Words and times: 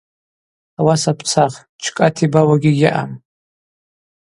Ауаса 0.79 1.11
бцах, 1.19 1.53
джькӏата 1.81 2.21
йбауагьи 2.25 2.77
гьаъам. 2.77 3.11